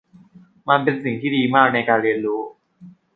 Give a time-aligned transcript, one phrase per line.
[0.69, 2.41] มันเป็นสิ่งที่ดีมากในการเรียนรู้